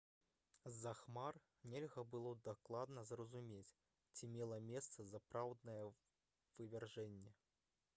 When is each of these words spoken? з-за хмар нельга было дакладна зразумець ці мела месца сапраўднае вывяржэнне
з-за 0.75 0.93
хмар 1.01 1.37
нельга 1.73 2.05
было 2.15 2.31
дакладна 2.49 3.03
зразумець 3.11 3.77
ці 4.15 4.31
мела 4.39 4.59
месца 4.71 5.09
сапраўднае 5.13 5.81
вывяржэнне 5.91 7.37